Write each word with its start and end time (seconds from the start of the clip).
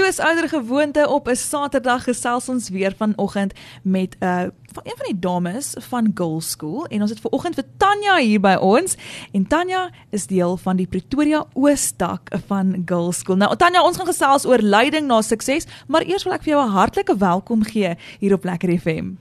Soos 0.00 0.18
ouer 0.18 0.48
gewoonte 0.48 1.08
op 1.08 1.28
'n 1.28 1.36
Saterdag 1.36 2.04
gesels 2.04 2.48
ons 2.48 2.68
weer 2.68 2.94
vanoggend 2.96 3.52
met 3.82 4.16
'n 4.18 4.24
uh, 4.24 4.42
van 4.72 4.82
een 4.84 4.96
van 4.96 5.06
die 5.06 5.18
dames 5.18 5.74
van 5.78 6.10
Girls 6.14 6.50
School 6.50 6.86
en 6.86 7.00
ons 7.00 7.10
het 7.10 7.20
ver 7.20 7.30
oggend 7.30 7.54
vir 7.54 7.64
Tanya 7.76 8.16
hier 8.16 8.40
by 8.40 8.56
ons 8.60 8.96
en 9.32 9.46
Tanya 9.46 9.90
is 10.10 10.26
deel 10.26 10.56
van 10.56 10.76
die 10.76 10.86
Pretoria 10.86 11.44
Oostak 11.52 12.30
van 12.46 12.82
Girls 12.86 13.18
School. 13.18 13.36
Nou 13.36 13.56
Tanya, 13.56 13.82
ons 13.82 13.96
gaan 13.96 14.06
gesels 14.06 14.46
oor 14.46 14.58
leiding 14.58 15.06
na 15.06 15.22
sukses, 15.22 15.66
maar 15.86 16.02
eers 16.02 16.24
wil 16.24 16.32
ek 16.32 16.42
vir 16.42 16.52
jou 16.52 16.64
'n 16.64 16.70
hartlike 16.70 17.16
welkom 17.16 17.62
gee 17.62 17.96
hier 18.18 18.32
op 18.32 18.44
Lekker 18.44 18.78
FM. 18.78 19.16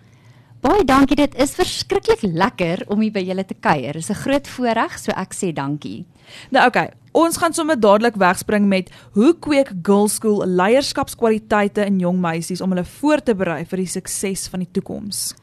Baie 0.59 0.85
dankie, 0.85 1.15
dit 1.15 1.35
is 1.35 1.53
verskriklik 1.55 2.21
lekker 2.21 2.83
om 2.87 2.99
hier 2.99 3.11
by 3.11 3.21
julle 3.23 3.45
te 3.45 3.55
kuier. 3.59 3.93
Dit 3.93 4.01
is 4.01 4.09
'n 4.09 4.13
groot 4.13 4.47
voorreg, 4.47 4.99
so 4.99 5.11
ek 5.11 5.33
sê 5.33 5.53
dankie. 5.53 6.05
Nou 6.51 6.67
okay, 6.67 6.89
ons 7.11 7.37
gaan 7.37 7.53
sommer 7.53 7.79
dadelik 7.79 8.15
wegspring 8.15 8.67
met 8.67 8.91
hoe 9.17 9.33
kweek 9.39 9.71
Girls 9.83 10.15
School 10.19 10.45
leierskapskwaliteite 10.45 11.85
in 11.85 11.99
jong 11.99 12.19
meisies 12.21 12.61
om 12.61 12.69
hulle 12.69 12.85
voor 12.85 13.23
te 13.23 13.35
berei 13.35 13.65
vir 13.65 13.83
die 13.83 13.89
sukses 13.89 14.47
van 14.47 14.59
die 14.59 14.71
toekoms. 14.71 15.33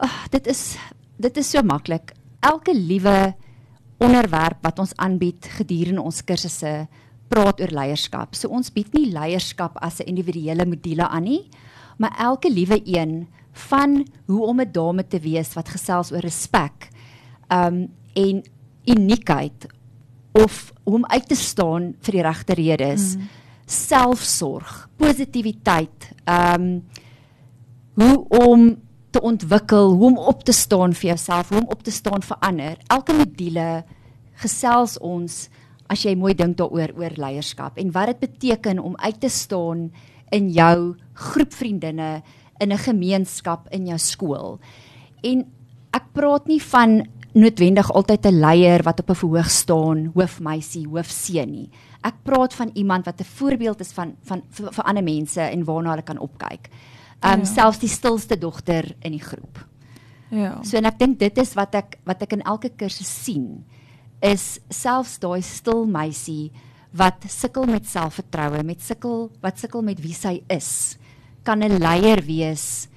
Oh, 0.00 0.16
dit 0.30 0.46
is 0.46 0.76
dit 1.20 1.36
is 1.36 1.50
so 1.50 1.62
maklik. 1.62 2.14
Elke 2.40 2.72
liewe 2.72 3.34
onderwerp 4.00 4.62
wat 4.64 4.78
ons 4.80 4.96
aanbied 4.96 5.44
gedurende 5.58 6.02
ons 6.02 6.22
kursusse 6.24 6.88
praat 7.30 7.60
oor 7.60 7.74
leierskap. 7.74 8.34
So 8.34 8.48
ons 8.48 8.72
bied 8.74 8.92
nie 8.96 9.10
leierskap 9.12 9.76
as 9.84 10.00
'n 10.00 10.08
individuele 10.08 10.66
module 10.66 11.06
aan 11.08 11.24
nie, 11.24 11.48
maar 11.98 12.16
elke 12.18 12.50
liewe 12.50 12.80
een 12.84 13.28
van 13.52 14.06
hoe 14.26 14.46
om 14.46 14.60
'n 14.60 14.72
dame 14.72 15.06
te 15.06 15.20
wees 15.20 15.54
wat 15.54 15.68
gesels 15.68 16.12
oor 16.12 16.20
respek. 16.20 16.88
Um 17.48 17.88
en 18.14 18.42
uniekheid 18.86 19.66
of 20.32 20.72
om 20.84 21.06
uit 21.06 21.28
te 21.28 21.38
staan 21.38 21.94
vir 22.00 22.18
die 22.18 22.24
regte 22.26 22.56
redes. 22.58 23.14
Mm. 23.16 23.28
Selfsorg, 23.70 24.88
positiwiteit, 24.98 26.10
um 26.26 26.82
hoe 28.00 28.16
om 28.38 28.70
te 29.10 29.20
ontwikkel, 29.20 29.92
hoe 29.92 30.06
om 30.12 30.18
op 30.18 30.44
te 30.46 30.52
staan 30.52 30.94
vir 30.96 31.12
jouself, 31.12 31.50
hoe 31.50 31.60
om 31.60 31.72
op 31.74 31.82
te 31.82 31.92
staan 31.92 32.22
vir 32.22 32.38
ander. 32.46 32.78
Elke 32.88 33.12
module 33.12 33.82
gesels 34.40 34.96
ons 35.04 35.48
as 35.90 36.04
jy 36.06 36.14
mooi 36.16 36.32
dink 36.38 36.56
daaroor 36.60 36.94
oor 36.96 37.16
leierskap 37.18 37.78
en 37.82 37.90
wat 37.94 38.12
dit 38.12 38.22
beteken 38.30 38.78
om 38.78 38.94
uit 39.02 39.18
te 39.20 39.28
staan 39.28 39.88
in 40.32 40.50
jou 40.54 40.94
groep 41.18 41.52
vriendinne 41.52 42.22
in 42.60 42.72
'n 42.72 42.78
gemeenskap 42.78 43.66
in 43.70 43.86
jou 43.86 43.98
skool. 43.98 44.60
En 45.22 45.44
ek 45.92 46.12
praat 46.12 46.46
nie 46.46 46.62
van 46.62 47.06
noodwendig 47.32 47.92
altyd 47.92 48.26
'n 48.26 48.40
leier 48.40 48.82
wat 48.82 49.00
op 49.00 49.10
'n 49.10 49.14
verhoog 49.14 49.50
staan, 49.50 50.10
hoofmeisie, 50.14 50.86
hoofseun 50.86 51.50
nie. 51.50 51.70
Ek 52.02 52.14
praat 52.22 52.54
van 52.54 52.70
iemand 52.74 53.04
wat 53.04 53.20
'n 53.20 53.24
voorbeeld 53.24 53.80
is 53.80 53.92
van 53.92 54.16
van 54.22 54.42
vir, 54.50 54.72
vir 54.72 54.84
ander 54.84 55.04
mense 55.04 55.40
en 55.40 55.64
waarna 55.64 55.90
hulle 55.90 56.02
kan 56.02 56.18
opkyk. 56.18 56.68
Um 57.20 57.40
ja. 57.40 57.44
selfs 57.44 57.78
die 57.78 57.88
stilste 57.88 58.38
dogter 58.38 58.96
in 59.00 59.12
die 59.12 59.22
groep. 59.22 59.66
Ja. 60.30 60.62
So 60.62 60.76
en 60.76 60.84
ek 60.84 60.98
dink 60.98 61.18
dit 61.18 61.38
is 61.38 61.54
wat 61.54 61.74
ek 61.74 61.98
wat 62.04 62.22
ek 62.22 62.32
in 62.32 62.42
elke 62.42 62.70
kursus 62.70 63.24
sien 63.24 63.64
is 64.20 64.60
selfs 64.68 65.18
daai 65.18 65.42
stil 65.42 65.86
meisie 65.86 66.52
wat 66.92 67.24
sukkel 67.28 67.66
met 67.66 67.86
selfvertroue, 67.86 68.62
met 68.62 68.82
sukkel 68.82 69.30
wat 69.40 69.58
sukkel 69.58 69.82
met 69.82 70.00
wie 70.02 70.14
sy 70.14 70.42
is 70.48 70.98
kan 71.42 71.62
'n 71.62 71.78
leier 71.78 72.22
wees 72.26 72.88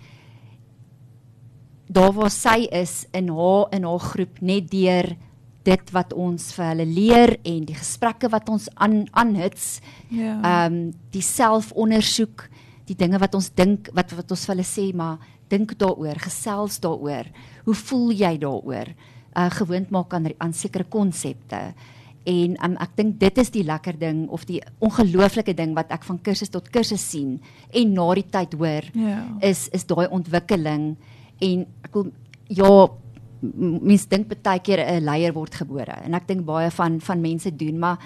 daar 1.94 2.13
waar 2.16 2.33
sy 2.33 2.66
is 2.72 3.03
in 3.13 3.30
haar 3.33 3.69
in 3.75 3.86
haar 3.88 4.02
groep 4.02 4.41
net 4.41 4.69
deur 4.72 5.13
dit 5.63 5.94
wat 5.95 6.11
ons 6.13 6.49
vir 6.58 6.66
hulle 6.72 6.88
leer 6.88 7.36
en 7.47 7.63
die 7.67 7.77
gesprekke 7.77 8.30
wat 8.33 8.49
ons 8.52 8.67
aan 8.75 9.03
aanhits. 9.16 9.80
Ja. 10.11 10.36
Ehm 10.41 10.73
um, 10.73 10.91
die 11.14 11.23
selfondersoek, 11.23 12.47
die 12.89 12.97
dinge 12.99 13.19
wat 13.21 13.36
ons 13.38 13.49
dink 13.55 13.89
wat 13.95 14.11
wat 14.17 14.31
ons 14.36 14.45
vir 14.45 14.55
hulle 14.55 14.67
sê, 14.67 14.89
maar 14.94 15.21
dink 15.52 15.75
daaroor, 15.80 16.19
gesels 16.19 16.80
daaroor. 16.83 17.30
Hoe 17.66 17.77
voel 17.86 18.11
jy 18.11 18.38
daaroor? 18.41 18.94
Uh 19.33 19.49
gewoond 19.49 19.89
maak 19.89 20.14
aan 20.14 20.32
aan 20.37 20.53
sekere 20.53 20.83
konsepte. 20.83 21.73
En 22.23 22.55
um, 22.64 22.76
ek 22.80 22.95
dink 22.95 23.17
dit 23.20 23.37
is 23.37 23.52
die 23.52 23.65
lekker 23.67 23.98
ding 23.99 24.27
of 24.32 24.45
die 24.48 24.61
ongelooflike 24.80 25.55
ding 25.55 25.73
wat 25.76 25.92
ek 25.92 26.05
van 26.08 26.20
kursus 26.23 26.52
tot 26.52 26.70
kursus 26.71 27.03
sien 27.11 27.39
en 27.71 27.92
na 27.93 28.05
die 28.15 28.30
tyd 28.32 28.55
hoor 28.55 28.87
ja. 28.95 29.17
is 29.43 29.67
is 29.76 29.83
daai 29.89 30.08
ontwikkeling 30.08 30.93
en 31.43 31.65
ek 31.83 31.95
wil 31.98 32.11
ja 32.48 32.73
mens 33.83 34.08
dink 34.08 34.30
baie 34.31 34.59
keer 34.64 34.80
'n 34.80 35.04
leier 35.04 35.33
word 35.36 35.55
gebore 35.55 35.98
en 36.05 36.15
ek 36.15 36.27
dink 36.27 36.45
baie 36.45 36.71
van 36.71 36.99
van 37.02 37.21
mense 37.21 37.52
doen 37.55 37.80
maar 37.80 37.99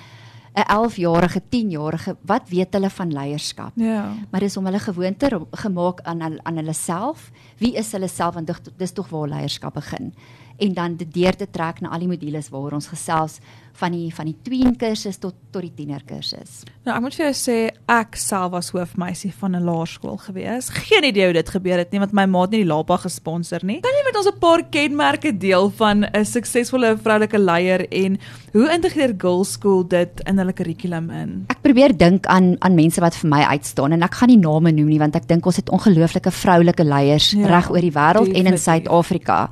'n 0.57 0.65
11-jarige, 0.73 1.41
10-jarige, 1.49 2.15
wat 2.25 2.49
weet 2.49 2.73
hulle 2.73 2.89
van 2.89 3.11
leierskap? 3.13 3.71
Ja. 3.75 4.13
Maar 4.31 4.39
dis 4.39 4.57
om 4.57 4.65
hulle 4.65 4.79
gewoonte 4.79 5.29
gemaak 5.51 6.01
aan 6.01 6.21
aan 6.43 6.55
hulle 6.55 6.73
self. 6.73 7.31
Wie 7.59 7.75
is 7.75 7.91
hulle 7.91 8.07
self 8.07 8.35
want 8.35 8.51
dis 8.77 8.91
tog 8.91 9.09
waar 9.09 9.27
leierskap 9.27 9.73
begin 9.73 10.13
en 10.57 10.73
dan 10.73 10.95
dit 10.97 11.13
deur 11.13 11.35
te 11.35 11.47
trek 11.49 11.81
na 11.81 11.93
al 11.93 12.03
die 12.03 12.09
modules 12.09 12.49
waaroor 12.49 12.77
ons 12.79 12.89
gesels 12.89 13.39
van 13.77 13.93
die 13.93 14.07
van 14.13 14.25
die 14.25 14.37
tween 14.41 14.73
kursus 14.79 15.19
tot 15.21 15.35
tot 15.53 15.61
die 15.61 15.73
tiener 15.73 16.01
kursus. 16.05 16.63
Nou 16.85 16.95
ek 16.95 17.03
moet 17.03 17.17
vir 17.17 17.27
jou 17.27 17.35
sê 17.37 17.57
ek 17.93 18.17
self 18.19 18.51
was 18.55 18.71
hoofmeisie 18.73 19.31
van 19.37 19.55
'n 19.55 19.63
laerskool 19.63 20.17
gewees. 20.17 20.69
Geen 20.89 21.03
idee 21.03 21.25
hoe 21.25 21.33
dit 21.33 21.49
gebeur 21.49 21.77
het 21.77 21.91
nie 21.91 21.99
want 21.99 22.13
my 22.13 22.25
ma 22.25 22.41
het 22.41 22.51
nie 22.51 22.63
die 22.63 22.71
LAPA 22.71 22.97
gesponsor 22.97 23.63
nie. 23.63 23.81
Kan 23.81 23.93
jy 23.93 24.03
met 24.05 24.17
ons 24.17 24.27
'n 24.27 24.39
paar 24.39 24.63
kenmerke 24.63 25.37
deel 25.37 25.69
van 25.69 26.05
'n 26.05 26.25
suksesvolle 26.25 26.97
vroulike 26.97 27.37
leier 27.37 27.87
en 27.91 28.17
hoe 28.53 28.69
integreer 28.73 29.13
Girls 29.17 29.51
School 29.51 29.87
dit 29.87 30.21
in 30.25 30.37
hulle 30.37 30.53
kurrikulum 30.53 31.09
in? 31.09 31.45
Ek 31.49 31.61
probeer 31.61 31.97
dink 31.97 32.25
aan 32.25 32.55
aan 32.59 32.75
mense 32.75 32.99
wat 33.01 33.15
vir 33.15 33.29
my 33.29 33.43
uitstaan 33.43 33.91
en 33.91 34.01
ek 34.01 34.13
gaan 34.13 34.29
nie 34.29 34.37
name 34.37 34.71
noem 34.71 34.87
nie 34.87 34.99
want 34.99 35.15
ek 35.15 35.27
dink 35.27 35.45
ons 35.45 35.55
het 35.55 35.69
ongelooflike 35.69 36.31
vroulike 36.31 36.83
leiers 36.83 37.31
ja, 37.31 37.46
reg 37.47 37.69
oor 37.71 37.81
die 37.81 37.93
wêreld 37.95 38.33
en 38.33 38.45
in 38.53 38.57
Suid-Afrika 38.57 39.49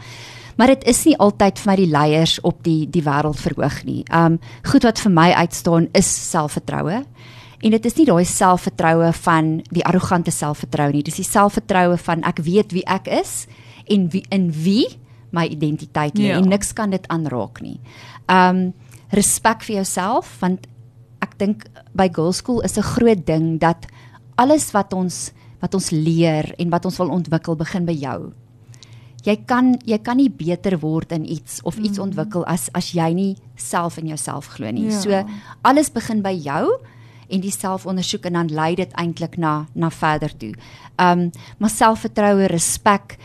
maar 0.56 0.72
dit 0.72 0.84
is 0.88 1.04
nie 1.06 1.16
altyd 1.20 1.60
vir 1.60 1.72
my 1.72 1.76
die 1.80 1.92
leiers 1.92 2.36
op 2.48 2.62
die 2.64 2.86
die 2.92 3.04
wêreld 3.04 3.40
verhoog 3.42 3.82
nie. 3.88 4.04
Um 4.14 4.40
goed 4.68 4.88
wat 4.88 5.02
vir 5.04 5.12
my 5.12 5.30
uitstaan 5.36 5.90
is 5.94 6.10
selfvertroue. 6.30 7.04
En 7.66 7.72
dit 7.74 7.86
is 7.86 7.98
nie 7.98 8.06
daai 8.08 8.26
selfvertroue 8.30 9.12
van 9.26 9.56
die 9.74 9.84
arrogante 9.86 10.32
selfvertroue 10.32 10.94
nie. 10.94 11.04
Dis 11.04 11.20
die 11.20 11.28
selfvertroue 11.28 11.98
van 11.98 12.24
ek 12.28 12.44
weet 12.46 12.76
wie 12.76 12.86
ek 12.88 13.10
is 13.12 13.46
en 13.92 14.10
wie 14.14 14.24
in 14.34 14.52
wie 14.52 14.86
my 15.36 15.48
identiteit 15.52 16.16
lê 16.18 16.30
ja. 16.30 16.40
en 16.40 16.48
niks 16.48 16.72
kan 16.74 16.94
dit 16.96 17.08
aanraak 17.12 17.62
nie. 17.62 17.80
Um 18.32 18.72
respek 19.16 19.64
vir 19.68 19.82
jouself 19.82 20.38
want 20.40 20.68
ek 21.24 21.36
dink 21.40 21.68
by 21.96 22.08
girls 22.12 22.40
school 22.44 22.62
is 22.62 22.78
'n 22.78 22.84
groot 22.96 23.26
ding 23.28 23.60
dat 23.60 23.88
alles 24.36 24.72
wat 24.72 24.94
ons 24.94 25.32
wat 25.60 25.74
ons 25.74 25.92
leer 25.92 26.54
en 26.58 26.70
wat 26.70 26.86
ons 26.86 26.98
wil 26.98 27.14
ontwikkel 27.16 27.56
begin 27.56 27.86
by 27.86 27.96
jou 27.96 28.34
jy 29.26 29.36
kan 29.50 29.74
jy 29.86 29.98
kan 30.06 30.20
nie 30.22 30.30
beter 30.30 30.78
word 30.82 31.14
in 31.16 31.26
iets 31.26 31.60
of 31.66 31.78
iets 31.82 31.98
mm. 31.98 32.10
ontwikkel 32.10 32.46
as 32.50 32.68
as 32.78 32.92
jy 32.94 33.08
nie 33.18 33.32
self 33.58 33.98
in 34.02 34.10
jouself 34.12 34.52
glo 34.56 34.70
nie. 34.72 34.90
Ja. 34.92 35.00
So 35.02 35.22
alles 35.66 35.90
begin 35.94 36.22
by 36.26 36.34
jou 36.36 36.78
en 37.26 37.42
die 37.42 37.54
selfondersoek 37.54 38.28
en 38.30 38.38
dan 38.38 38.52
lei 38.54 38.76
dit 38.78 38.92
eintlik 39.02 39.40
na 39.42 39.66
na 39.74 39.90
verder 39.90 40.34
toe. 40.38 40.54
Um 41.02 41.32
maar 41.58 41.74
selfvertroue, 41.74 42.50
respek. 42.54 43.18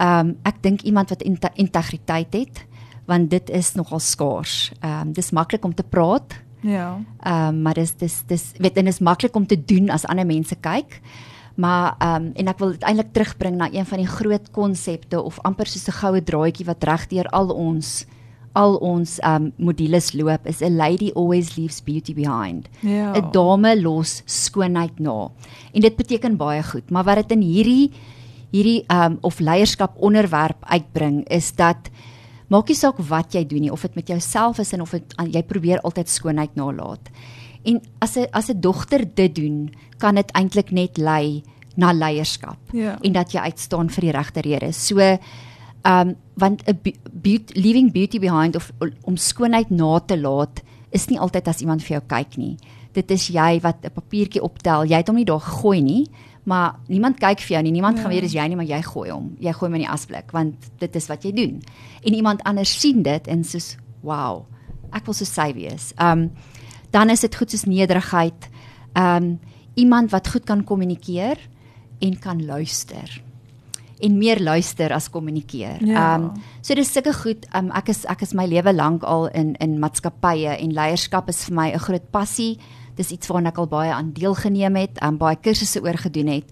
Um 0.00 0.36
ek 0.48 0.62
dink 0.64 0.86
iemand 0.88 1.12
wat 1.12 1.24
integriteit 1.24 2.32
het 2.34 2.64
want 3.04 3.28
dit 3.28 3.50
is 3.52 3.74
nogal 3.76 4.00
skaars. 4.00 4.72
Um 4.80 5.12
dis 5.12 5.32
maklik 5.36 5.64
om 5.64 5.74
te 5.74 5.84
praat. 5.84 6.40
Ja. 6.64 6.96
Um 7.20 7.62
maar 7.62 7.76
dis 7.76 7.92
dis 8.00 8.22
dis 8.26 8.52
weet 8.58 8.80
en 8.80 8.88
is 8.88 9.04
maklik 9.04 9.36
om 9.36 9.46
te 9.46 9.60
doen 9.60 9.92
as 9.92 10.08
ander 10.08 10.26
mense 10.26 10.56
kyk. 10.56 11.00
Maar 11.54 11.94
ehm 11.98 12.14
um, 12.14 12.32
en 12.34 12.48
ek 12.48 12.58
wil 12.58 12.74
dit 12.74 12.82
eintlik 12.82 13.12
terugbring 13.12 13.56
na 13.56 13.68
een 13.70 13.86
van 13.86 13.98
die 13.98 14.10
groot 14.10 14.50
konsepte 14.50 15.22
of 15.22 15.38
amper 15.42 15.66
soos 15.66 15.86
'n 15.88 15.98
goue 16.00 16.22
draadjie 16.22 16.66
wat 16.66 16.84
regdeur 16.84 17.26
al 17.30 17.48
ons 17.50 18.06
al 18.52 18.76
ons 18.76 19.18
ehm 19.18 19.44
um, 19.44 19.52
modules 19.56 20.12
loop 20.12 20.46
is 20.46 20.62
a 20.62 20.70
lady 20.70 21.10
always 21.14 21.56
leaves 21.56 21.82
beauty 21.82 22.14
behind. 22.14 22.68
Ja. 22.80 23.12
'n 23.14 23.30
Dame 23.30 23.80
los 23.80 24.22
skoonheid 24.24 24.98
na. 24.98 25.30
En 25.72 25.80
dit 25.80 25.96
beteken 25.96 26.36
baie 26.36 26.62
goed, 26.62 26.90
maar 26.90 27.04
wat 27.04 27.16
dit 27.16 27.30
in 27.30 27.42
hierdie 27.42 27.90
hierdie 28.50 28.84
ehm 28.86 29.12
um, 29.12 29.18
of 29.20 29.38
leierskap 29.38 29.96
onderwerp 29.98 30.64
uitbring 30.64 31.28
is 31.28 31.52
dat 31.52 31.90
maak 32.48 32.68
nie 32.68 32.76
saak 32.76 32.98
wat 32.98 33.34
jy 33.34 33.46
doen 33.46 33.60
nie 33.60 33.72
of 33.72 33.82
dit 33.82 33.94
met 33.94 34.08
jouself 34.08 34.58
is 34.58 34.72
en 34.72 34.80
of 34.80 34.90
dit 34.90 35.14
jy 35.30 35.42
probeer 35.42 35.80
altyd 35.80 36.08
skoonheid 36.08 36.54
nalat. 36.54 37.10
En 37.64 37.80
as 37.98 38.16
'n 38.16 38.26
as 38.32 38.48
'n 38.48 38.60
dogter 38.60 39.04
dit 39.14 39.34
doen, 39.34 39.72
kan 39.98 40.14
dit 40.14 40.30
eintlik 40.32 40.70
net 40.70 40.96
lei 40.96 41.42
na 41.74 41.92
leierskap 41.92 42.58
ja. 42.72 42.98
en 43.02 43.12
dat 43.12 43.32
jy 43.32 43.40
uitstaan 43.40 43.90
vir 43.90 44.00
die 44.00 44.14
regte 44.14 44.40
redes. 44.40 44.86
So 44.86 44.98
ehm 44.98 45.18
um, 45.84 46.14
want 46.34 46.62
'n 46.66 46.78
beauty 47.12 47.60
leaving 47.60 47.92
beauty 47.92 48.18
behind 48.18 48.56
of 48.56 48.72
om 49.02 49.16
skoonheid 49.16 49.70
na 49.70 49.98
te 49.98 50.18
laat 50.18 50.62
is 50.90 51.06
nie 51.06 51.18
altyd 51.18 51.48
as 51.48 51.60
iemand 51.60 51.82
vir 51.82 51.98
jou 51.98 52.02
kyk 52.06 52.36
nie. 52.36 52.56
Dit 52.92 53.10
is 53.10 53.28
jy 53.28 53.60
wat 53.60 53.76
'n 53.82 53.90
papiertjie 53.90 54.42
optel. 54.42 54.84
Jy 54.84 54.96
het 54.96 55.06
hom 55.06 55.16
nie 55.16 55.24
daar 55.24 55.40
gegooi 55.40 55.80
nie, 55.82 56.06
maar 56.44 56.78
niemand 56.88 57.18
kyk 57.18 57.40
vir 57.40 57.56
jou 57.56 57.62
nie. 57.62 57.72
Niemand 57.72 57.96
ja. 57.96 58.02
gaan 58.02 58.12
weet 58.12 58.22
dis 58.22 58.32
jy 58.32 58.46
nie, 58.46 58.56
maar 58.56 58.66
jy 58.66 58.82
gooi 58.82 59.10
hom. 59.10 59.36
Jy 59.38 59.52
gooi 59.52 59.68
hom 59.70 59.74
in 59.74 59.86
die 59.86 59.92
asblik 59.92 60.32
want 60.32 60.54
dit 60.78 60.96
is 60.96 61.06
wat 61.06 61.22
jy 61.22 61.32
doen. 61.32 61.62
En 62.02 62.14
iemand 62.14 62.42
anders 62.42 62.80
sien 62.80 63.02
dit 63.02 63.26
en 63.26 63.44
soos 63.44 63.76
wow, 64.02 64.44
ek 64.92 65.04
wil 65.04 65.14
so 65.14 65.24
sy 65.24 65.52
wees. 65.52 65.92
Ehm 65.96 66.18
um, 66.18 66.30
dan 66.94 67.10
is 67.10 67.24
dit 67.26 67.34
goed 67.34 67.50
soos 67.50 67.66
nederigheid. 67.66 68.48
Ehm 68.94 69.16
um, 69.24 69.38
iemand 69.74 70.12
wat 70.14 70.28
goed 70.30 70.44
kan 70.46 70.64
kommunikeer 70.64 71.38
en 71.98 72.18
kan 72.18 72.44
luister 72.46 73.22
en 74.04 74.18
meer 74.18 74.40
luister 74.42 74.92
as 74.92 75.10
kommunikeer. 75.10 75.80
Ehm 75.82 75.90
Ja. 75.90 76.14
um, 76.14 76.30
so 76.60 76.74
dis 76.74 76.92
sulke 76.92 77.12
goed. 77.12 77.46
Um, 77.56 77.70
ek 77.70 77.88
is 77.88 78.04
ek 78.06 78.22
is 78.22 78.34
my 78.34 78.46
lewe 78.46 78.72
lank 78.72 79.02
al 79.02 79.28
in 79.28 79.54
in 79.56 79.78
maatskappye 79.78 80.58
en 80.58 80.72
leierskap 80.72 81.28
is 81.28 81.44
vir 81.44 81.54
my 81.54 81.68
'n 81.72 81.78
groot 81.78 82.10
passie. 82.10 82.58
Dis 82.96 83.10
iets 83.10 83.26
waaraan 83.26 83.46
ek 83.46 83.58
al 83.58 83.66
baie 83.66 83.92
aan 83.92 84.12
deelgeneem 84.12 84.76
het, 84.76 85.02
um, 85.02 85.16
baie 85.18 85.36
kursusse 85.36 85.82
oor 85.82 85.98
gedoen 85.98 86.26
het. 86.26 86.44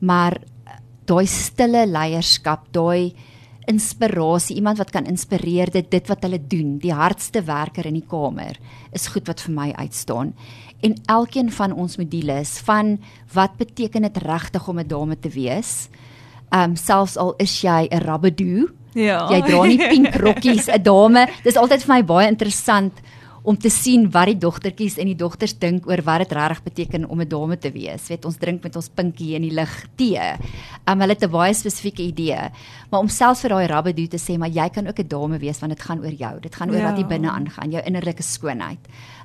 Maar 0.00 0.32
uh, 0.32 0.72
daai 1.04 1.26
stille 1.26 1.86
leierskap, 1.86 2.72
daai 2.72 3.14
inspirasie, 3.70 4.56
iemand 4.56 4.78
wat 4.82 4.90
kan 4.90 5.06
inspireer 5.06 5.70
dit 5.70 5.86
dit 5.90 6.08
wat 6.10 6.22
hulle 6.26 6.40
doen, 6.50 6.78
die 6.82 6.92
hardste 6.94 7.42
werker 7.46 7.86
in 7.86 7.94
die 8.00 8.06
kamer, 8.10 8.58
is 8.92 9.06
goed 9.12 9.28
wat 9.30 9.40
vir 9.46 9.54
my 9.54 9.68
uitstaan. 9.78 10.34
En 10.82 10.96
elkeen 11.06 11.50
van 11.52 11.72
ons 11.72 11.96
modules 12.00 12.58
van 12.66 12.98
wat 13.34 13.56
beteken 13.60 14.02
dit 14.08 14.16
regtig 14.26 14.68
om 14.68 14.78
'n 14.80 14.88
dame 14.88 15.16
te 15.18 15.28
wees? 15.28 15.88
Ehm 16.50 16.70
um, 16.70 16.76
selfs 16.76 17.16
al 17.16 17.34
is 17.38 17.60
jy 17.62 17.88
'n 17.90 18.02
rabbedoo, 18.02 18.68
Ja. 18.94 19.28
jy 19.30 19.40
dra 19.42 19.64
nie 19.66 19.78
pink 19.92 20.14
rokkies, 20.14 20.68
'n 20.68 20.82
dame. 20.82 21.28
Dis 21.44 21.56
altyd 21.56 21.82
vir 21.84 21.94
my 21.94 22.02
baie 22.04 22.28
interessant 22.28 22.92
om 23.42 23.56
te 23.56 23.70
sien 23.70 24.10
wat 24.10 24.26
die 24.26 24.38
dogtertjies 24.38 24.98
en 24.98 25.06
die 25.06 25.16
dogters 25.16 25.54
dink 25.58 25.86
oor 25.88 26.02
wat 26.02 26.18
dit 26.18 26.32
regtig 26.32 26.62
beteken 26.62 27.08
om 27.08 27.20
'n 27.20 27.28
dame 27.28 27.58
te 27.58 27.70
wees. 27.72 28.08
Weet 28.08 28.24
ons 28.24 28.36
drink 28.36 28.62
met 28.62 28.76
ons 28.76 28.88
pinkie 28.88 29.34
in 29.34 29.42
die 29.42 29.54
lig 29.54 29.86
tee. 29.96 30.20
Um, 30.88 31.00
hulle 31.00 31.12
het 31.12 31.24
'n 31.24 31.30
baie 31.30 31.54
spesifieke 31.54 32.02
idee. 32.02 32.50
Maar 32.90 33.00
om 33.00 33.08
selfs 33.08 33.40
vir 33.40 33.50
daai 33.50 33.66
rabbedoo 33.66 34.06
te 34.08 34.18
sê, 34.18 34.38
maar 34.38 34.48
jy 34.50 34.68
kan 34.68 34.86
ook 34.86 34.98
'n 34.98 35.08
dame 35.08 35.38
wees 35.38 35.60
want 35.60 35.72
dit 35.72 35.82
gaan 35.82 36.00
oor 36.00 36.12
jou. 36.12 36.40
Dit 36.40 36.54
gaan 36.54 36.70
oor 36.70 36.76
Ja. 36.76 36.88
wat 36.88 36.96
hier 36.96 37.06
binne 37.06 37.30
aangaan, 37.30 37.70
jou 37.70 37.82
innerlike 37.84 38.22
skoonheid. 38.22 38.78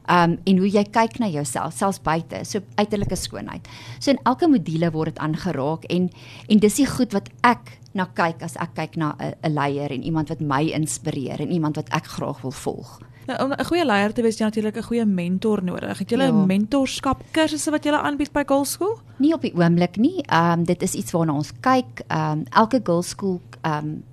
Um 0.10 0.38
en 0.46 0.58
hoe 0.58 0.70
jy 0.70 0.84
kyk 0.84 1.20
na 1.20 1.28
jouself, 1.28 1.74
selfs 1.74 2.02
buite, 2.02 2.44
so 2.46 2.60
uiterlike 2.76 3.16
skoonheid. 3.16 3.68
So 4.00 4.12
in 4.12 4.20
elke 4.26 4.48
module 4.48 4.92
word 4.92 5.16
dit 5.16 5.20
aangeraak 5.24 5.84
en 5.90 6.10
en 6.50 6.60
dis 6.60 6.76
die 6.76 6.86
goed 6.88 7.14
wat 7.14 7.30
ek 7.44 7.80
na 7.94 8.06
kyk 8.14 8.42
as 8.44 8.56
ek 8.60 8.74
kyk 8.76 8.98
na 8.98 9.16
'n 9.20 9.54
leier 9.54 9.92
en 9.92 10.04
iemand 10.04 10.30
wat 10.30 10.40
my 10.42 10.64
inspireer 10.74 11.40
en 11.42 11.52
iemand 11.52 11.76
wat 11.76 11.90
ek 11.90 12.06
graag 12.06 12.42
wil 12.42 12.52
volg. 12.52 13.00
Nou, 13.28 13.44
om 13.44 13.52
'n 13.52 13.66
goeie 13.66 13.86
leier 13.86 14.14
te 14.14 14.22
wees, 14.22 14.38
jy 14.38 14.44
natuurlik 14.46 14.78
'n 14.78 14.84
goeie 14.84 15.06
mentor 15.06 15.64
nodig. 15.64 15.98
Het 15.98 16.10
jy 16.12 16.18
'n 16.18 16.22
Ja. 16.22 16.46
mentorskap 16.46 17.24
kursusse 17.32 17.72
wat 17.72 17.84
jy 17.84 17.92
aanbied 17.92 18.32
by 18.34 18.44
Girls 18.46 18.72
School? 18.72 19.00
Nie 19.18 19.34
op 19.34 19.42
die 19.42 19.54
oomblik 19.56 19.98
nie. 19.98 20.22
Ehm 20.28 20.60
um, 20.60 20.64
dit 20.66 20.82
is 20.84 20.94
iets 20.94 21.12
waarna 21.12 21.34
ons 21.34 21.52
kyk. 21.62 22.02
Ehm 22.10 22.32
um, 22.32 22.44
elke 22.52 22.80
girls 22.84 23.10
school 23.10 23.42
ehm 23.64 23.78
um, 23.86 24.04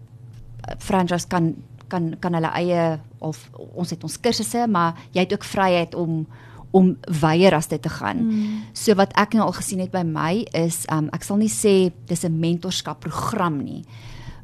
franchise 0.78 1.26
kan 1.26 1.54
kan 1.92 2.12
kan 2.22 2.36
hulle 2.38 2.50
eie 2.58 2.86
of 3.20 3.42
ons 3.74 3.92
het 3.92 4.04
ons 4.06 4.16
kursusse, 4.24 4.64
maar 4.68 4.96
jy 5.12 5.26
het 5.26 5.36
ook 5.36 5.46
vryheid 5.46 5.94
om 5.98 6.24
om 6.72 6.94
weier 7.20 7.52
as 7.52 7.68
dit 7.68 7.82
te 7.84 7.90
gaan. 7.92 8.22
Mm. 8.24 8.60
So 8.72 8.96
wat 8.96 9.12
ek 9.20 9.34
nou 9.36 9.44
al 9.44 9.56
gesien 9.58 9.82
het 9.84 9.92
by 9.92 10.02
my 10.08 10.46
is 10.56 10.86
um, 10.92 11.10
ek 11.12 11.26
sal 11.26 11.36
nie 11.36 11.52
sê 11.52 11.92
dis 12.08 12.24
'n 12.24 12.40
mentorskap 12.40 13.04
program 13.04 13.60
nie. 13.60 13.84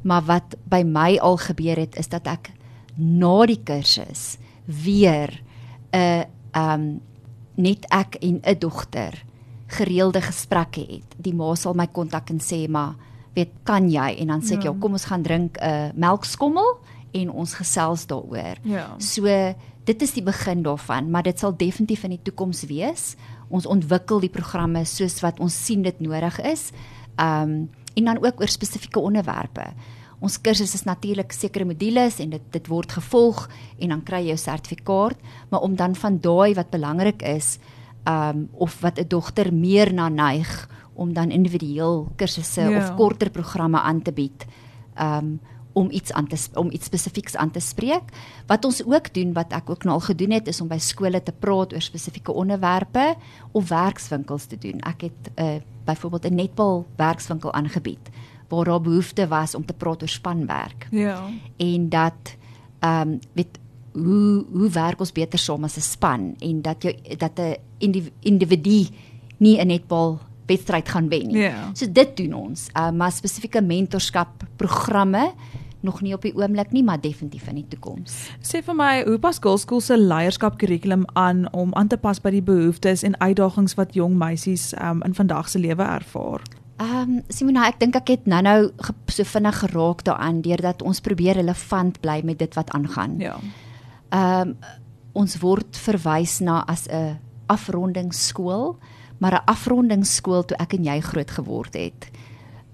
Maar 0.04 0.22
wat 0.28 0.56
by 0.68 0.82
my 0.84 1.16
al 1.24 1.36
gebeur 1.40 1.80
het 1.80 1.96
is 1.96 2.08
dat 2.08 2.26
ek 2.26 2.52
na 2.96 3.46
die 3.46 3.60
kursus 3.64 4.36
weer 4.66 5.40
'n 5.92 6.24
ehm 6.52 6.72
um, 6.80 7.00
net 7.56 7.86
ek 7.90 8.20
en 8.20 8.40
'n 8.44 8.58
dogter 8.58 9.24
gereelde 9.66 10.20
gesprekke 10.20 10.80
het. 10.80 11.16
Die 11.16 11.34
ma 11.34 11.54
sal 11.54 11.74
my 11.74 11.86
kontak 11.86 12.30
en 12.30 12.40
sê 12.40 12.68
maar 12.68 12.94
weet 13.34 13.50
kan 13.64 13.90
jy 13.90 14.16
en 14.20 14.26
dan 14.26 14.42
sê 14.42 14.56
ek 14.56 14.64
Ja. 14.64 14.70
ja, 14.70 14.78
kom 14.80 14.92
ons 14.92 15.04
gaan 15.04 15.22
drink 15.22 15.58
'n 15.60 15.64
uh, 15.64 15.90
melkskommel 15.94 16.78
en 17.12 17.30
ons 17.30 17.54
gesels 17.54 18.06
daaroor. 18.06 18.56
Ja. 18.62 18.94
So 18.98 19.54
dit 19.84 20.02
is 20.02 20.12
die 20.12 20.22
begin 20.22 20.62
daarvan, 20.62 21.10
maar 21.10 21.22
dit 21.22 21.38
sal 21.38 21.56
definitief 21.56 22.04
in 22.04 22.10
die 22.10 22.22
toekoms 22.22 22.62
wees. 22.68 23.16
Ons 23.48 23.66
ontwikkel 23.66 24.20
die 24.20 24.28
programme 24.32 24.84
soos 24.84 25.20
wat 25.20 25.40
ons 25.40 25.64
sien 25.64 25.82
dit 25.82 26.00
nodig 26.00 26.40
is. 26.40 26.72
Um 27.16 27.70
en 27.98 28.04
dan 28.04 28.24
ook 28.24 28.40
oor 28.40 28.48
spesifieke 28.48 29.00
onderwerpe. 29.00 29.64
Ons 30.20 30.36
kursus 30.40 30.74
is 30.74 30.84
natuurlik 30.84 31.32
sekere 31.32 31.64
modules 31.64 32.18
en 32.20 32.30
dit 32.30 32.42
dit 32.50 32.66
word 32.70 32.92
gevolg 32.92 33.48
en 33.78 33.88
dan 33.88 34.02
kry 34.02 34.20
jy 34.20 34.26
jou 34.28 34.36
sertifikaat, 34.36 35.16
maar 35.50 35.60
om 35.60 35.74
dan 35.76 35.94
van 35.94 36.18
daai 36.18 36.54
wat 36.54 36.70
belangrik 36.70 37.22
is, 37.22 37.58
um 38.06 38.48
of 38.52 38.80
wat 38.80 38.98
'n 38.98 39.08
dogter 39.08 39.52
meer 39.54 39.92
na 39.92 40.08
neig 40.08 40.68
om 40.94 41.12
dan 41.12 41.30
individueel 41.30 42.08
kursusse 42.16 42.60
Ja. 42.60 42.78
of 42.78 42.96
korter 42.96 43.30
programme 43.30 43.80
aan 43.80 44.02
te 44.02 44.12
bied. 44.12 44.46
Um 45.00 45.40
om 45.78 45.90
iets 45.94 46.12
aan 46.12 46.26
te 46.26 46.36
om 46.58 46.70
iets 46.74 46.88
spesifieks 46.90 47.36
aan 47.36 47.50
te 47.54 47.60
spreek. 47.62 48.10
Wat 48.50 48.64
ons 48.66 48.82
ook 48.84 49.12
doen 49.14 49.32
wat 49.36 49.52
ek 49.54 49.70
ook 49.70 49.84
nou 49.86 49.94
al 49.94 50.06
gedoen 50.10 50.30
het 50.34 50.48
is 50.50 50.60
om 50.60 50.68
by 50.68 50.78
skole 50.82 51.22
te 51.22 51.32
praat 51.32 51.72
oor 51.72 51.82
spesifieke 51.84 52.32
onderwerpe 52.34 53.14
of 53.52 53.68
werkswinkels 53.70 54.46
te 54.50 54.58
doen. 54.58 54.80
Ek 54.80 55.00
het 55.08 55.20
'n 55.36 55.42
uh, 55.42 55.60
byvoorbeeld 55.84 56.24
'n 56.30 56.34
netbal 56.34 56.86
werkswinkel 56.96 57.52
aangebied 57.52 58.10
waar 58.48 58.64
daar 58.64 58.80
behoefte 58.80 59.28
was 59.28 59.54
om 59.54 59.64
te 59.64 59.72
praat 59.76 60.02
oor 60.02 60.08
spanwerk 60.08 60.86
Ja. 60.90 61.20
en 61.56 61.88
dat 61.88 62.36
ehm 62.80 63.08
um, 63.08 63.18
weet 63.32 63.58
hoe 63.92 64.44
hoe 64.52 64.70
werk 64.70 65.00
ons 65.00 65.12
beter 65.12 65.38
saam 65.38 65.64
as 65.64 65.76
'n 65.76 65.80
span 65.80 66.34
en 66.38 66.62
dat 66.62 66.82
jy 66.82 67.16
dat 67.18 67.38
'n 67.38 67.56
indiv- 67.78 68.12
individu 68.20 68.86
nie 69.38 69.58
'n 69.60 69.66
netbal 69.66 70.18
wedstryd 70.46 70.88
gaan 70.88 71.08
wen 71.08 71.26
nie. 71.26 71.36
Ja. 71.38 71.70
So 71.74 71.86
dit 71.92 72.16
doen 72.16 72.32
ons. 72.32 72.68
Ehm 72.72 72.92
uh, 72.92 72.98
maar 72.98 73.12
spesifieke 73.12 73.60
mentorskap 73.62 74.28
programme 74.56 75.32
nog 75.80 76.00
nie 76.02 76.14
op 76.14 76.22
die 76.22 76.34
oomblik 76.34 76.72
nie, 76.72 76.82
maar 76.82 77.00
definitief 77.00 77.48
in 77.48 77.60
die 77.60 77.66
toekoms. 77.68 78.14
Sê 78.42 78.62
vir 78.64 78.74
my, 78.74 79.02
hoe 79.06 79.18
pas 79.18 79.38
Girls 79.42 79.62
School 79.66 79.80
se 79.80 79.98
leierskap 79.98 80.58
kurrikulum 80.58 81.04
aan 81.12 81.46
om 81.52 81.74
aan 81.74 81.88
te 81.88 81.96
pas 81.96 82.20
by 82.20 82.30
die 82.34 82.42
behoeftes 82.42 83.02
en 83.02 83.18
uitdagings 83.20 83.76
wat 83.78 83.94
jong 83.94 84.16
meisies 84.18 84.72
um, 84.82 85.02
in 85.06 85.14
vandag 85.14 85.48
se 85.48 85.58
lewe 85.58 85.82
ervaar? 85.82 86.42
Ehm 86.78 87.18
um, 87.18 87.22
Simona, 87.28 87.66
ek 87.66 87.80
dink 87.80 87.96
ek 87.98 88.12
het 88.14 88.26
nou-nou 88.30 88.70
so 89.10 89.24
vinnig 89.26 89.56
geraak 89.64 90.04
daaraan 90.06 90.42
deurdat 90.46 90.82
ons 90.86 91.00
probeer 91.02 91.40
relevant 91.40 91.98
bly 92.00 92.20
met 92.24 92.38
dit 92.38 92.54
wat 92.54 92.70
aangaan. 92.70 93.18
Ja. 93.22 93.38
Ehm 94.14 94.54
um, 94.54 94.58
ons 95.18 95.34
word 95.42 95.74
verwys 95.82 96.38
na 96.38 96.62
as 96.70 96.86
'n 96.86 97.18
afrondingsskool, 97.46 98.78
maar 99.18 99.34
'n 99.34 99.46
afrondingsskool 99.46 100.44
toe 100.44 100.56
ek 100.58 100.72
en 100.74 100.84
jy 100.84 101.00
groot 101.00 101.30
geword 101.30 101.74
het. 101.74 102.10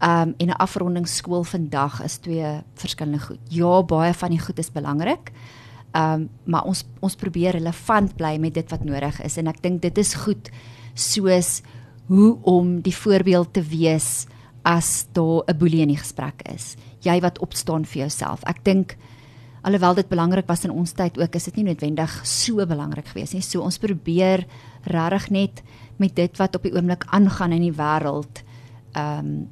Um, 0.05 0.35
en 0.37 0.49
'n 0.49 0.61
afrondingsskool 0.61 1.45
vandag 1.45 2.03
is 2.03 2.17
twee 2.17 2.63
verskillende 2.75 3.21
goed. 3.21 3.39
Ja, 3.49 3.83
baie 3.83 4.15
van 4.15 4.31
die 4.31 4.41
goed 4.41 4.59
is 4.59 4.73
belangrik. 4.73 5.33
Um, 5.93 6.29
maar 6.45 6.65
ons 6.65 6.85
ons 7.01 7.15
probeer 7.15 7.51
relevant 7.51 8.17
bly 8.17 8.37
met 8.37 8.55
dit 8.55 8.71
wat 8.71 8.85
nodig 8.85 9.23
is 9.23 9.37
en 9.37 9.47
ek 9.47 9.63
dink 9.63 9.83
dit 9.83 9.99
is 9.99 10.15
goed 10.15 10.51
soos 10.95 11.63
hoe 12.07 12.39
om 12.43 12.81
die 12.81 12.97
voorbeeld 12.97 13.53
te 13.53 13.63
wees 13.63 14.27
as 14.63 15.07
daar 15.13 15.43
'n 15.47 15.59
boelie 15.59 15.81
in 15.81 15.89
die 15.89 16.03
gesprek 16.03 16.43
is. 16.55 16.77
Jy 17.01 17.21
wat 17.21 17.39
opstaan 17.39 17.85
vir 17.85 18.01
jouself. 18.01 18.43
Ek 18.45 18.65
dink 18.65 18.97
alhoewel 19.63 19.95
dit 19.95 20.09
belangrik 20.09 20.47
was 20.47 20.65
in 20.65 20.71
ons 20.71 20.93
tyd 20.93 21.19
ook, 21.19 21.35
is 21.35 21.45
dit 21.45 21.57
nie 21.57 21.65
noodwendig 21.65 22.21
so 22.27 22.67
belangrik 22.67 23.07
gewees 23.07 23.33
nie. 23.33 23.43
So 23.43 23.61
ons 23.61 23.79
probeer 23.79 24.47
regtig 24.83 25.31
net 25.31 25.63
met 25.97 26.15
dit 26.17 26.37
wat 26.39 26.57
op 26.57 26.63
die 26.63 26.75
oomblik 26.75 27.05
aangaan 27.07 27.53
in 27.53 27.63
die 27.63 27.73
wêreld 27.73 28.43
um, 28.97 29.49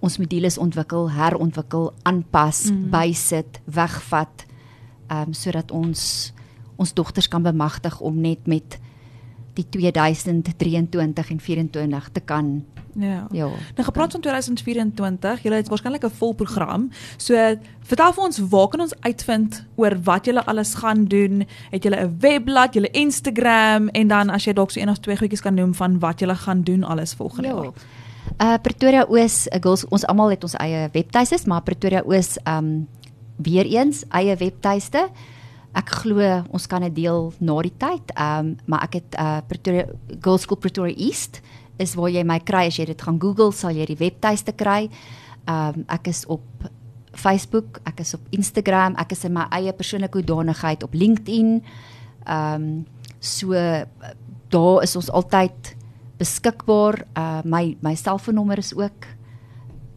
ons 0.00 0.18
modules 0.18 0.58
ontwikkel, 0.58 1.10
herontwikkel, 1.10 1.92
aanpas, 2.02 2.70
mm. 2.70 2.90
bysit, 2.90 3.60
wegvat 3.64 4.46
ehm 5.08 5.28
um, 5.28 5.32
sodat 5.32 5.70
ons 5.70 6.32
ons 6.76 6.94
dogters 6.94 7.28
kan 7.28 7.42
bemagtig 7.42 8.00
om 8.00 8.20
net 8.20 8.46
met 8.46 8.78
die 9.54 9.64
2023 9.68 11.30
en 11.30 11.40
24 11.40 12.08
te 12.12 12.20
kan 12.20 12.60
Ja. 12.98 13.26
ja. 13.30 13.46
Nou 13.46 13.84
gepraat 13.84 14.12
van 14.12 14.20
2024, 14.20 15.42
julle 15.42 15.54
het 15.54 15.68
waarskynlik 15.68 16.04
'n 16.04 16.10
vol 16.10 16.32
program. 16.32 16.90
So 17.16 17.34
vertel 17.80 18.12
vir 18.12 18.24
ons 18.24 18.38
waar 18.38 18.68
kan 18.68 18.80
ons 18.80 18.94
uitvind 19.00 19.64
oor 19.74 20.02
wat 20.02 20.24
julle 20.24 20.44
alles 20.44 20.74
gaan 20.74 21.04
doen? 21.04 21.46
Het 21.70 21.82
julle 21.82 21.96
'n 21.96 22.16
webblad, 22.18 22.74
julle 22.74 22.90
Instagram 22.90 23.88
en 23.88 24.08
dan 24.08 24.30
as 24.30 24.44
jy 24.44 24.52
dalk 24.52 24.70
so 24.70 24.80
een 24.80 24.88
of 24.88 24.98
twee 24.98 25.16
goedjies 25.16 25.40
kan 25.40 25.54
noem 25.54 25.74
van 25.74 25.98
wat 25.98 26.20
julle 26.20 26.34
gaan 26.34 26.62
doen 26.62 26.84
alles 26.84 27.14
volgende 27.14 27.48
jaar. 27.48 27.72
Uh 28.36 28.58
Pretoria 28.62 29.06
Oos, 29.08 29.46
uh, 29.48 29.58
girls, 29.62 29.86
ons 29.88 30.04
almal 30.06 30.34
het 30.36 30.44
ons 30.46 30.56
eie 30.60 30.84
webtuistes, 30.92 31.46
maar 31.48 31.64
Pretoria 31.66 32.04
Oos 32.06 32.36
um 32.44 32.86
weer 33.38 33.66
eens 33.70 34.02
eie 34.18 34.34
webtuiste. 34.36 35.04
Ek 35.78 35.92
glo 36.02 36.24
ons 36.54 36.66
kan 36.70 36.82
dit 36.86 36.94
deel 36.96 37.30
na 37.38 37.56
die 37.64 37.74
tyd. 37.80 38.12
Um 38.18 38.56
maar 38.66 38.84
ek 38.88 38.98
het 39.00 39.18
uh 39.18 39.38
Pretoria 39.48 39.86
Girls 40.20 40.46
School 40.46 40.60
Pretoria 40.60 40.96
East 40.96 41.40
is 41.78 41.94
waar 41.94 42.10
jy 42.10 42.24
my 42.26 42.40
kry 42.42 42.66
as 42.66 42.78
jy 42.78 42.88
dit 42.90 43.02
gaan 43.02 43.20
Google 43.22 43.52
sal 43.54 43.76
jy 43.76 43.86
die 43.86 43.98
webtuiste 44.00 44.54
kry. 44.58 44.88
Um 45.46 45.84
ek 45.88 46.10
is 46.12 46.24
op 46.26 46.44
Facebook, 47.18 47.80
ek 47.88 48.02
is 48.04 48.14
op 48.14 48.22
Instagram, 48.34 48.94
ek 49.00 49.16
is 49.16 49.24
in 49.26 49.34
my 49.34 49.48
eie 49.54 49.72
persoonlike 49.74 50.18
hoedanigheid 50.20 50.84
op 50.86 50.94
LinkedIn. 50.94 51.58
Um 52.26 52.86
so 53.20 53.54
daar 54.48 54.82
is 54.82 54.96
ons 54.96 55.10
altyd 55.10 55.77
beskikbaar. 56.18 57.04
Uh 57.16 57.40
my 57.44 57.76
my 57.80 57.94
selfoonnommer 57.94 58.58
is 58.58 58.74
ook 58.74 59.06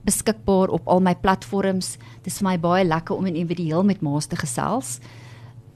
beskikbaar 0.06 0.70
op 0.74 0.88
al 0.88 1.02
my 1.02 1.16
platforms. 1.16 1.98
Dit 2.22 2.34
is 2.34 2.40
vir 2.42 2.50
my 2.50 2.58
baie 2.60 2.86
lekker 2.86 3.16
om 3.16 3.26
individueel 3.26 3.84
met 3.84 4.02
ma's 4.02 4.26
te 4.26 4.36
gesels. 4.36 5.00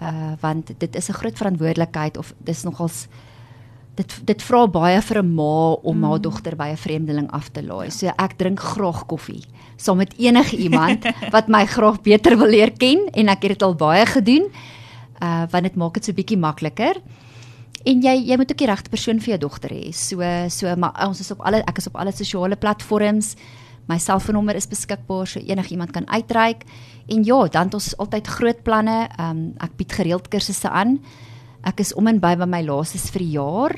Uh 0.01 0.33
want 0.41 0.71
dit 0.77 0.95
is 0.95 1.09
'n 1.09 1.19
groot 1.21 1.37
verantwoordelikheid 1.37 2.17
of 2.17 2.33
dis 2.37 2.63
nogals 2.63 3.07
dit 3.95 4.21
dit 4.27 4.41
vra 4.43 4.67
baie 4.67 5.01
vir 5.01 5.23
'n 5.23 5.33
ma 5.35 5.71
om 5.71 5.97
mm. 5.97 6.03
haar 6.03 6.21
dogter 6.21 6.55
by 6.55 6.69
'n 6.71 6.77
vreemdeling 6.77 7.31
af 7.31 7.49
te 7.49 7.63
laai. 7.63 7.91
So 7.91 8.07
ek 8.07 8.37
drink 8.37 8.59
graag 8.59 9.05
koffie 9.05 9.43
saam 9.77 9.97
met 9.97 10.13
enige 10.17 10.57
iemand 10.57 11.05
wat 11.35 11.47
my 11.47 11.65
graag 11.65 12.01
beter 12.01 12.37
wil 12.37 12.49
leer 12.49 12.71
ken 12.71 13.07
en 13.11 13.27
ek 13.27 13.41
het 13.41 13.51
dit 13.57 13.63
al 13.63 13.75
baie 13.75 14.05
gedoen. 14.05 14.51
Uh 15.21 15.43
want 15.49 15.63
dit 15.63 15.75
maak 15.75 15.93
dit 15.93 16.05
so 16.05 16.13
bietjie 16.13 16.37
makliker. 16.37 17.01
En 17.85 18.01
jy 18.01 18.15
jy 18.25 18.37
moet 18.37 18.51
ook 18.51 18.57
die 18.57 18.67
regte 18.69 18.89
persoon 18.89 19.19
vir 19.21 19.35
jou 19.35 19.41
dogter 19.45 19.69
hê. 19.69 19.91
So 19.93 20.25
so 20.49 20.75
maar 20.75 21.07
ons 21.07 21.19
is 21.21 21.31
op 21.31 21.43
alle 21.45 21.61
ek 21.67 21.77
is 21.77 21.87
op 21.87 21.99
alle 22.01 22.11
sosiale 22.11 22.55
platforms. 22.55 23.35
My 23.85 23.99
selfoonnommer 24.01 24.57
is 24.57 24.67
beskikbaar 24.67 25.27
so 25.29 25.39
enigiemand 25.39 25.91
kan 25.93 26.07
uitreik. 26.09 26.65
En 27.07 27.23
ja, 27.23 27.47
dan 27.47 27.69
het 27.69 27.73
ons 27.77 27.97
altyd 27.97 28.27
groot 28.27 28.63
planne. 28.63 29.05
Ehm 29.17 29.29
um, 29.29 29.53
ek 29.61 29.77
bied 29.77 29.93
gereeld 29.93 30.27
kursusse 30.27 30.69
aan. 30.69 30.97
Ek 31.65 31.79
is 31.79 31.93
om 31.93 32.07
en 32.07 32.19
by 32.19 32.33
by 32.35 32.49
my 32.49 32.63
laaste 32.65 32.97
vir 33.13 33.21
die 33.21 33.35
jaar. 33.37 33.77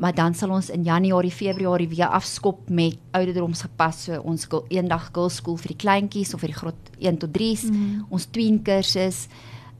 Maar 0.00 0.14
dan 0.14 0.34
sal 0.34 0.50
ons 0.50 0.70
in 0.72 0.82
Januarie, 0.84 1.30
Februarie 1.30 1.88
weer 1.88 2.08
afskop 2.08 2.70
met 2.70 2.96
ouderdomsgepas 3.12 4.04
so 4.06 4.20
ons 4.24 4.48
eendag 4.72 5.10
girls 5.12 5.36
school 5.36 5.58
vir 5.60 5.74
die 5.74 5.82
kleintjies 5.84 6.32
of 6.34 6.40
vir 6.40 6.54
die 6.54 6.58
groot 6.58 6.90
1 6.98 7.18
tot 7.18 7.36
3s. 7.36 7.68
Mm 7.68 7.74
-hmm. 7.74 8.06
Ons 8.08 8.26
tween 8.30 8.62
kursus. 8.62 9.28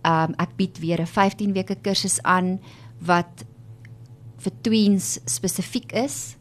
Ehm 0.04 0.30
um, 0.30 0.34
ek 0.36 0.56
bied 0.56 0.78
weer 0.78 1.00
'n 1.00 1.06
15 1.06 1.52
weke 1.52 1.76
kursus 1.80 2.22
aan 2.22 2.60
wat 3.00 3.44
vir 4.42 4.52
tweens 4.60 5.18
spesifiek 5.30 5.92
is. 5.92 6.36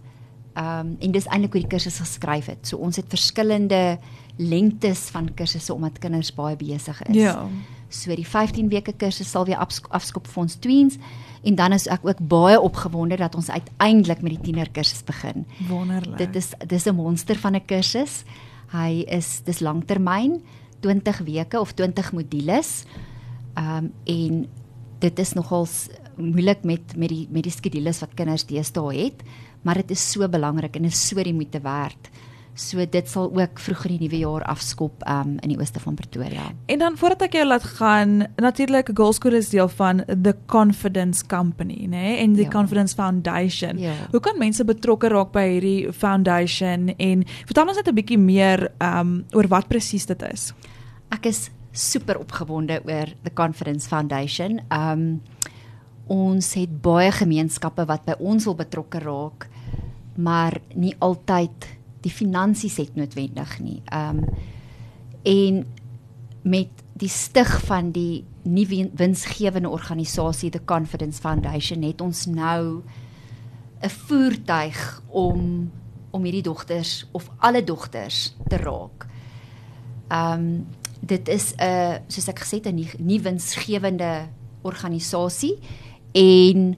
Ehm 0.53 0.79
um, 0.79 0.96
en 1.00 1.12
dis 1.15 1.27
eintlik 1.31 1.53
hoe 1.55 1.62
die 1.63 1.72
kursus 1.72 2.01
geskryf 2.03 2.50
het. 2.51 2.67
So 2.67 2.77
ons 2.77 3.00
het 3.00 3.08
verskillende 3.10 4.00
lengtes 4.38 5.10
van 5.13 5.29
kursusse 5.36 5.74
omdat 5.74 6.00
kinders 6.00 6.34
baie 6.36 6.55
besig 6.60 7.01
is. 7.08 7.15
Ja. 7.15 7.48
So 7.91 8.15
die 8.15 8.27
15 8.27 8.70
weke 8.72 8.93
kursus 8.93 9.31
sal 9.31 9.46
weer 9.46 9.60
afskop 9.60 10.27
vir 10.27 10.41
ons 10.43 10.58
tweens 10.60 10.98
en 11.43 11.55
dan 11.55 11.74
is 11.74 11.88
ek 11.91 12.05
ook 12.05 12.20
baie 12.29 12.60
opgewonde 12.60 13.17
dat 13.17 13.36
ons 13.36 13.50
uiteindelik 13.50 14.22
met 14.22 14.36
die 14.36 14.43
tiener 14.51 14.70
kursus 14.72 15.03
begin. 15.03 15.46
Wonderlik. 15.70 16.17
Dit 16.17 16.36
is 16.36 16.53
dis 16.67 16.86
'n 16.88 16.96
monster 16.96 17.36
van 17.36 17.55
'n 17.55 17.65
kursus. 17.65 18.24
Hy 18.72 19.03
is 19.08 19.41
dis 19.43 19.60
langtermyn 19.60 20.41
20 20.79 21.17
weke 21.17 21.60
of 21.60 21.72
20 21.74 22.12
modules. 22.12 22.86
Ehm 23.53 23.77
um, 23.77 23.91
en 24.03 24.48
dit 25.00 25.20
is 25.20 25.34
nogals 25.34 25.88
moeilik 26.22 26.63
met 26.63 26.96
met 26.98 27.10
die 27.10 27.28
met 27.32 27.44
die 27.44 27.54
skedules 27.54 28.01
wat 28.04 28.16
kinders 28.16 28.46
deesdae 28.46 28.96
het, 28.98 29.24
maar 29.63 29.75
dit 29.75 29.92
is 29.92 30.12
so 30.12 30.28
belangrik 30.28 30.75
en 30.75 30.86
is 30.86 31.08
so 31.08 31.24
die 31.24 31.34
moeite 31.34 31.62
werd. 31.62 32.12
So 32.54 32.84
dit 32.84 33.08
sal 33.08 33.30
ook 33.32 33.60
vroeg 33.63 33.86
in 33.88 33.94
die 33.96 34.08
nuwe 34.08 34.20
jaar 34.25 34.44
afskop 34.51 35.04
um, 35.08 35.38
in 35.40 35.54
die 35.54 35.58
ooste 35.60 35.80
van 35.80 35.96
Pretoria. 35.96 36.50
En 36.68 36.82
dan 36.84 36.98
voordat 37.00 37.30
ek 37.30 37.38
jou 37.40 37.46
laat 37.48 37.63
gaan, 37.78 38.25
natuurlik 38.44 38.92
School 39.12 39.34
is 39.34 39.50
deel 39.50 39.70
van 39.70 40.04
the 40.06 40.36
Confidence 40.46 41.25
Company, 41.25 41.88
né? 41.88 41.88
Nee? 41.88 42.18
En 42.18 42.34
die 42.34 42.44
ja. 42.44 42.50
Confidence 42.50 42.96
Foundation. 42.96 43.78
Ja. 43.78 43.94
Hoe 44.12 44.20
kan 44.20 44.38
mense 44.38 44.66
betrokke 44.66 45.08
raak 45.08 45.32
by 45.32 45.48
hierdie 45.48 45.94
foundation 45.94 46.94
en 46.98 47.24
vertel 47.46 47.68
ons 47.68 47.78
net 47.78 47.88
'n 47.88 47.96
bietjie 47.96 48.20
meer 48.20 48.72
um 48.80 49.25
oor 49.32 49.48
wat 49.48 49.68
presies 49.68 50.06
dit 50.06 50.22
is? 50.22 50.54
Ek 51.10 51.25
is 51.25 51.50
super 51.72 52.20
opgewonde 52.20 52.82
oor 52.86 53.08
the 53.24 53.34
Confidence 53.34 53.88
Foundation. 53.88 54.60
Um 54.70 55.22
ons 56.12 56.53
het 56.60 56.72
baie 56.84 57.12
gemeenskappe 57.15 57.86
wat 57.88 58.03
by 58.08 58.18
ons 58.20 58.46
wil 58.50 58.58
betrokke 58.60 59.00
raak, 59.00 59.48
maar 60.20 60.58
nie 60.75 60.94
altyd 61.00 61.68
die 62.03 62.12
finansies 62.12 62.80
het 62.82 62.98
noodwendig 63.00 63.60
nie. 63.63 63.80
Um 63.96 64.25
en 65.22 65.62
met 66.41 66.80
die 66.98 67.10
stig 67.13 67.50
van 67.68 67.91
die 67.94 68.24
nie 68.50 68.65
winsgewende 68.98 69.70
organisasie 69.70 70.50
the 70.50 70.63
Confidence 70.65 71.22
Foundation 71.22 71.84
het 71.86 72.01
ons 72.01 72.25
nou 72.25 72.82
'n 73.82 73.89
voertuig 73.89 75.01
om 75.08 75.72
om 76.12 76.24
hierdie 76.24 76.44
dogters 76.44 77.08
of 77.12 77.30
alle 77.38 77.63
dogters 77.63 78.36
te 78.50 78.58
raak. 78.58 79.08
Um 80.10 80.68
dit 81.00 81.27
is 81.27 81.53
'n 81.58 82.01
soos 82.08 82.27
ek 82.27 82.39
gesê 82.39 82.58
het 82.58 82.68
'n 82.68 82.75
nie, 82.75 82.89
nie 82.98 83.22
winsgewende 83.22 84.27
organisasie 84.62 85.60
en 86.13 86.75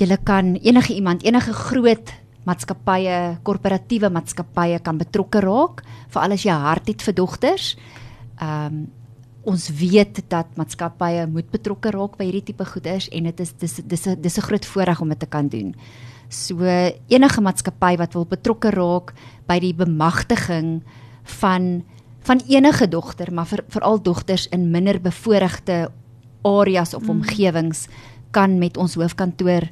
jy 0.00 0.16
kan 0.24 0.56
enige 0.56 0.94
iemand, 0.94 1.22
enige 1.22 1.52
groot 1.52 2.12
maatskappye, 2.48 3.40
korporatiewe 3.44 4.08
maatskappye 4.10 4.80
kan 4.84 4.98
betrokke 5.00 5.42
raak, 5.44 5.82
veral 6.08 6.32
as 6.32 6.46
jy 6.46 6.56
hart 6.56 6.88
het 6.88 7.04
vir 7.04 7.14
dogters. 7.14 7.74
Ehm 8.40 8.66
um, 8.66 8.88
ons 9.48 9.70
weet 9.72 10.18
dat 10.28 10.50
maatskappye 10.60 11.22
moet 11.32 11.46
betrokke 11.48 11.88
raak 11.94 12.18
by 12.18 12.26
hierdie 12.28 12.50
tipe 12.50 12.64
goeders 12.68 13.06
en 13.08 13.24
dit 13.24 13.38
is 13.40 13.52
dis 13.56 13.78
dis 13.88 14.06
'n 14.06 14.20
dis 14.20 14.36
'n 14.36 14.46
groot 14.46 14.66
voorreg 14.66 15.00
om 15.00 15.08
dit 15.08 15.18
te 15.18 15.26
kan 15.26 15.48
doen. 15.48 15.74
So 16.28 16.64
enige 17.08 17.40
maatskappy 17.40 17.96
wat 17.96 18.12
wil 18.12 18.26
betrokke 18.26 18.70
raak 18.70 19.14
by 19.46 19.58
die 19.58 19.74
bemagtiging 19.74 20.82
van 21.40 21.84
van 22.22 22.40
enige 22.48 22.88
dogter, 22.88 23.32
maar 23.32 23.46
vir 23.46 23.64
veral 23.68 24.02
dogters 24.02 24.46
in 24.48 24.70
minder 24.70 25.00
bevoorregte 25.00 25.90
areas 26.42 26.94
of 26.94 27.02
mm. 27.02 27.10
omgewings 27.10 27.86
kan 28.30 28.58
met 28.58 28.76
ons 28.76 28.94
hoofkantoor 28.94 29.68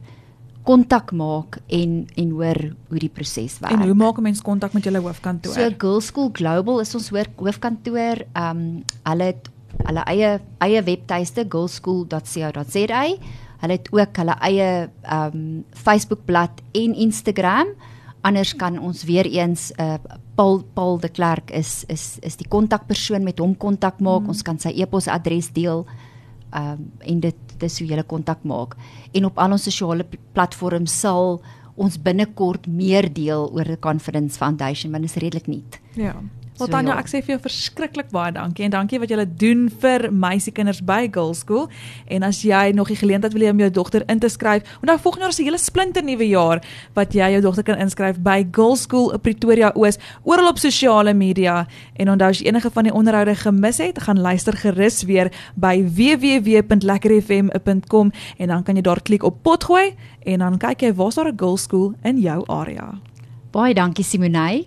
kontak 0.68 1.14
maak 1.16 1.60
en 1.72 2.04
en 2.20 2.32
hoor 2.36 2.58
hoe 2.90 3.00
die 3.00 3.12
proses 3.12 3.56
werk. 3.62 3.72
En 3.72 3.86
hoe 3.88 3.96
maak 3.96 4.18
'n 4.18 4.22
mens 4.22 4.42
kontak 4.42 4.72
met 4.72 4.84
julle 4.84 5.00
hoofkantoor? 5.00 5.54
So 5.54 5.70
Girls 5.78 6.06
School 6.06 6.30
Global 6.32 6.80
is 6.80 6.94
ons 6.94 7.08
hoofkantoor. 7.08 8.16
Ehm 8.32 8.56
um, 8.56 8.84
hulle 9.02 9.24
het 9.24 9.48
hulle 9.86 10.02
eie 10.04 10.40
eie 10.58 10.82
webtuiste 10.82 11.46
girlschool.co.za. 11.48 13.04
Hulle 13.60 13.72
het 13.72 13.88
ook 13.90 14.16
hulle 14.16 14.36
eie 14.40 14.90
ehm 15.02 15.34
um, 15.34 15.64
Facebookblad 15.72 16.60
en 16.72 16.94
Instagram. 16.94 17.66
Anders 18.20 18.56
kan 18.56 18.78
ons 18.78 19.04
weer 19.04 19.26
eens 19.26 19.72
uh 19.80 19.94
Paul 20.34 20.62
Paul 20.74 20.98
de 20.98 21.08
Klerk 21.08 21.50
is 21.50 21.84
is 21.86 22.18
is 22.20 22.36
die 22.36 22.48
kontakpersoon 22.48 23.22
met 23.22 23.38
hom 23.38 23.56
kontak 23.56 24.00
maak. 24.00 24.18
Hmm. 24.18 24.28
Ons 24.28 24.42
kan 24.42 24.58
sy 24.58 24.68
e-posadres 24.68 25.52
deel 25.52 25.86
ehm 25.86 26.07
um, 26.54 26.88
en 27.00 27.20
dit 27.20 27.54
dis 27.58 27.78
hoe 27.78 27.88
jy 27.88 28.02
kontak 28.06 28.44
maak. 28.46 28.76
En 29.12 29.28
op 29.28 29.38
al 29.38 29.56
ons 29.56 29.62
sosiale 29.62 30.06
platforms 30.32 31.00
sal 31.00 31.40
ons 31.78 31.98
binnekort 32.02 32.66
meer 32.66 33.06
deel 33.12 33.48
oor 33.54 33.64
die 33.64 33.78
Confidence 33.78 34.38
Foundation 34.38 34.92
want 34.92 35.06
dit 35.06 35.14
is 35.14 35.22
redelik 35.22 35.46
nuut. 35.46 35.80
Ja. 35.94 36.14
Wel 36.58 36.66
so, 36.66 36.72
Tanya, 36.72 36.96
ja. 36.96 36.98
ek 36.98 37.06
sê 37.06 37.20
vir 37.22 37.36
jou 37.36 37.42
verskriklik 37.44 38.08
baie 38.10 38.32
dankie 38.34 38.64
en 38.66 38.72
dankie 38.74 38.98
wat 38.98 39.12
jy 39.12 39.22
doen 39.38 39.68
vir 39.70 40.08
meisiekinders 40.10 40.80
by 40.82 41.06
Girls 41.14 41.44
School. 41.44 41.68
En 42.10 42.26
as 42.26 42.42
jy 42.42 42.74
nog 42.74 42.90
die 42.90 42.98
geleentheid 42.98 43.30
wil 43.36 43.44
hê 43.46 43.52
om 43.54 43.60
jou 43.62 43.70
dogter 43.76 44.02
in 44.10 44.18
te 44.18 44.26
skryf, 44.32 44.66
onthou 44.82 44.96
volgende 45.04 45.28
jaar 45.28 45.30
is 45.30 45.38
'n 45.38 45.46
hele 45.46 45.58
splinter 45.58 46.02
nuwe 46.02 46.26
jaar 46.26 46.58
wat 46.94 47.14
jy 47.14 47.30
jou 47.30 47.40
dogter 47.42 47.62
kan 47.62 47.78
inskryf 47.78 48.18
by 48.18 48.46
Girls 48.50 48.82
School 48.82 49.12
in 49.12 49.20
Pretoria 49.20 49.72
Oos, 49.76 49.98
oral 50.24 50.48
op 50.48 50.58
sosiale 50.58 51.14
media. 51.14 51.66
En 51.94 52.10
onthou 52.10 52.28
as 52.28 52.38
jy 52.40 52.46
enige 52.46 52.70
van 52.70 52.84
die 52.84 52.92
onderhoude 52.92 53.34
gemis 53.34 53.78
het, 53.78 54.02
gaan 54.02 54.20
luister 54.20 54.56
gerus 54.56 55.02
weer 55.04 55.30
by 55.54 55.84
www.lekkerfm.com 55.84 58.12
en 58.38 58.48
dan 58.48 58.62
kan 58.62 58.74
jy 58.74 58.82
daar 58.82 59.02
klik 59.02 59.22
op 59.22 59.42
potgooi 59.42 59.94
en 60.26 60.38
dan 60.38 60.58
kyk 60.58 60.80
jy 60.80 60.94
waar's 60.94 61.14
daar 61.14 61.28
'n 61.28 61.38
Girls 61.38 61.62
School 61.62 61.94
in 62.02 62.18
jou 62.18 62.44
area. 62.48 62.98
Baie 63.50 63.74
dankie 63.74 64.04
Simonay. 64.04 64.66